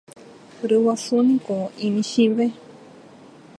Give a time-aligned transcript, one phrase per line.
[0.69, 1.55] Ryguasúniko
[1.87, 2.45] imichĩve.